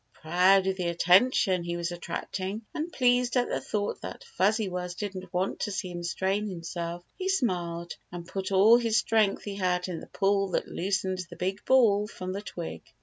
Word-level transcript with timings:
Proud 0.13 0.65
of 0.65 0.77
the 0.77 0.87
attention 0.87 1.61
he 1.61 1.77
was 1.77 1.91
attracting, 1.91 2.63
and 2.73 2.91
pleased 2.91 3.37
at 3.37 3.49
the 3.49 3.61
thought 3.61 4.01
that 4.01 4.23
Fuzzy 4.23 4.67
Wuzz 4.67 4.95
didn't 4.95 5.31
want 5.31 5.59
to 5.59 5.71
see 5.71 5.91
him 5.91 6.01
strain 6.01 6.47
himself, 6.49 7.03
he 7.19 7.29
smiled, 7.29 7.95
and 8.11 8.27
put 8.27 8.51
all 8.51 8.79
the 8.79 8.89
strength 8.89 9.43
he 9.43 9.53
had 9.57 9.87
in 9.87 9.99
the 9.99 10.07
pull 10.07 10.47
that 10.49 10.67
loos 10.67 11.03
ened 11.03 11.29
the 11.29 11.35
big 11.35 11.63
ball 11.65 12.07
from 12.07 12.33
the 12.33 12.41
twig. 12.41 12.81